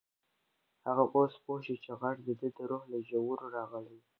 [0.87, 4.03] هغه اوس پوه شو چې غږ د ده د روح له ژورو راغلی و.